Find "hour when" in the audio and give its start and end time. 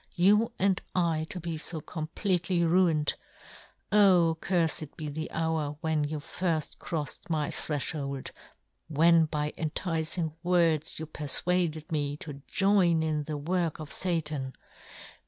5.29-6.05